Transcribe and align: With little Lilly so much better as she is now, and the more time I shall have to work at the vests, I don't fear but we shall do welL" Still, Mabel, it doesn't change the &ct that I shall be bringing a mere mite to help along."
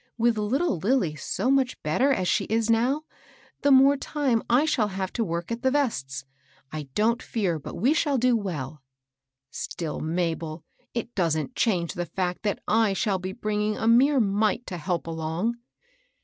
With 0.17 0.35
little 0.35 0.79
Lilly 0.79 1.15
so 1.15 1.51
much 1.51 1.79
better 1.83 2.11
as 2.11 2.27
she 2.27 2.45
is 2.45 2.71
now, 2.71 2.95
and 3.01 3.61
the 3.61 3.69
more 3.69 3.95
time 3.97 4.41
I 4.49 4.65
shall 4.65 4.87
have 4.87 5.13
to 5.13 5.23
work 5.23 5.51
at 5.51 5.61
the 5.61 5.69
vests, 5.69 6.25
I 6.71 6.89
don't 6.95 7.21
fear 7.21 7.59
but 7.59 7.75
we 7.75 7.93
shall 7.93 8.17
do 8.17 8.35
welL" 8.35 8.81
Still, 9.51 9.99
Mabel, 9.99 10.63
it 10.95 11.13
doesn't 11.13 11.55
change 11.55 11.93
the 11.93 12.09
&ct 12.17 12.41
that 12.41 12.63
I 12.67 12.93
shall 12.93 13.19
be 13.19 13.31
bringing 13.31 13.77
a 13.77 13.87
mere 13.87 14.19
mite 14.19 14.65
to 14.65 14.77
help 14.77 15.05
along." 15.05 15.57